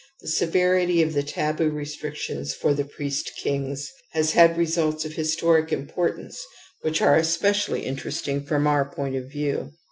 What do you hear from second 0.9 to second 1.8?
of the taboo